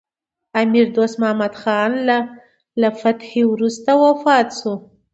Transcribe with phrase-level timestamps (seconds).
[0.61, 1.91] امیر دوست محمد خان
[2.81, 4.73] له فتحې وروسته وفات شو.